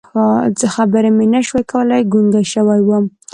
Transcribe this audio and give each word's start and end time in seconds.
خبرې 0.75 1.09
مې 1.17 1.25
نه 1.33 1.41
شوې 1.47 1.63
کولی، 1.71 2.01
ګونګی 2.11 2.43
شوی 2.53 2.81
وم. 2.83 3.05